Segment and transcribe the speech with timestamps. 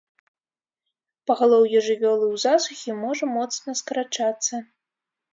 [1.31, 4.55] Пагалоўе жывёлы ў засухі можа моцна скарачацца.